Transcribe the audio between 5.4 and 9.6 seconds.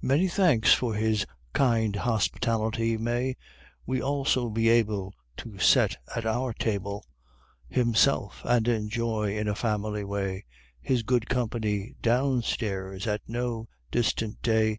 see at our table Himself, and enjoy, in a